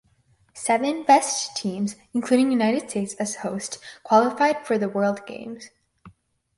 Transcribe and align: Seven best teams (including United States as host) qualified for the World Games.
Seven 0.55 1.03
best 1.03 1.55
teams 1.55 1.95
(including 2.11 2.49
United 2.51 2.89
States 2.89 3.13
as 3.19 3.35
host) 3.45 3.77
qualified 4.01 4.65
for 4.65 4.79
the 4.79 4.89
World 4.89 5.27
Games. 5.27 5.69